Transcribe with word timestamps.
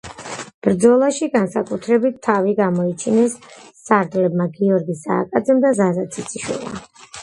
ბრძოლაში 0.67 1.29
განსაკუთრებით 1.35 2.17
თავი 2.29 2.57
გამოიჩინეს 2.61 3.39
სარდლებმა 3.85 4.51
გიორგი 4.59 5.01
სააკაძემ 5.07 5.67
და 5.69 5.79
ზაზა 5.83 6.13
ციციშვილმა. 6.15 6.89